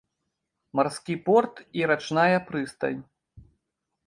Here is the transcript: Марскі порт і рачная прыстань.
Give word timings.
Марскі 0.79 1.15
порт 1.27 1.55
і 1.81 1.87
рачная 1.93 2.37
прыстань. 2.49 3.01